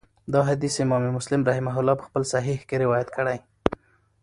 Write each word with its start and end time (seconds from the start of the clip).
دا 0.33 0.41
حديث 0.49 0.73
امام 0.85 1.03
مسلم 1.17 1.41
رحمه 1.49 1.75
الله 1.79 1.93
په 1.99 2.03
خپل 2.07 2.23
صحيح 2.33 2.59
کي 2.67 2.75
روايت 2.83 3.09
کړی 3.15 3.37